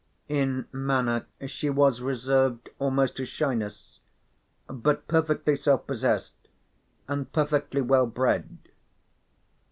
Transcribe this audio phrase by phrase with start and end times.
[0.29, 3.99] In manner she was reserved almost to shyness,
[4.65, 6.47] but perfectly self possessed,
[7.07, 8.57] and perfectly well bred.